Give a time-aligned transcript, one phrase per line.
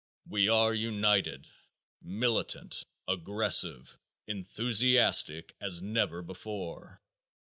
[0.25, 1.45] We are united,
[2.01, 6.99] militant, aggressive, enthusiastic as never before.